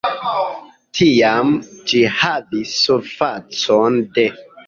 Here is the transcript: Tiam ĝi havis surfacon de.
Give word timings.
Tiam 0.99 1.51
ĝi 1.91 2.01
havis 2.21 2.73
surfacon 2.87 4.03
de. 4.17 4.27